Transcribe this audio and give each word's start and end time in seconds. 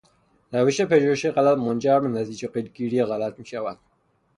روش 0.51 0.81
پژوهش 0.81 1.25
غلط 1.25 1.57
منجر 1.57 1.99
به 1.99 2.07
نتیجهگیری 2.07 3.03
غلط 3.03 3.39
میشود. 3.39 3.79